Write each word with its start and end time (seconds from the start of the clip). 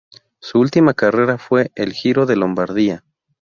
Su 0.39 0.59
última 0.59 0.95
carrera 0.95 1.37
fue 1.37 1.71
el 1.75 1.93
Giro 1.93 2.25
de 2.25 2.35
Lombardía. 2.35 3.03